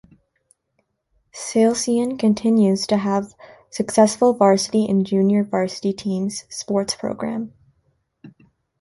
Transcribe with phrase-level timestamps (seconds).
[1.31, 3.35] Salesian continues to have
[3.69, 7.53] successful varsity and junior varsity team sports program.